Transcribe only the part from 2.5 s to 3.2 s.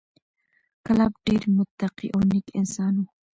انسان و،